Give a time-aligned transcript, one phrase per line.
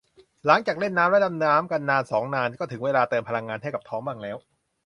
[0.45, 4.37] หลังจากเล่นน้ำและดำน้ำกันนานสองนาน ก็ถึงเวลาเติมพลังงานให้กับท้องบ้างแล้ว